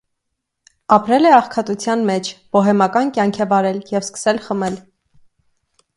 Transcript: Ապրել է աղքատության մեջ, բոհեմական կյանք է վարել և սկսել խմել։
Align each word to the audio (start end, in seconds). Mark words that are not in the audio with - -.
Ապրել 0.95 1.27
է 1.31 1.33
աղքատության 1.39 2.01
մեջ, 2.11 2.31
բոհեմական 2.57 3.13
կյանք 3.19 3.39
է 3.45 3.47
վարել 3.55 3.81
և 3.97 4.07
սկսել 4.11 4.41
խմել։ 4.49 4.83